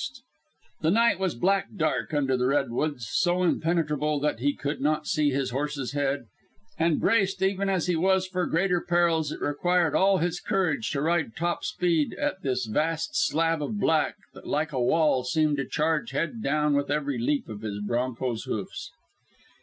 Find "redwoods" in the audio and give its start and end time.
2.46-3.06